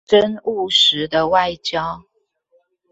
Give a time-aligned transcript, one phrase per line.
[0.07, 2.01] 真務實的外交